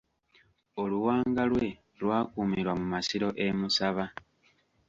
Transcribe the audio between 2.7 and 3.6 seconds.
mu masiro e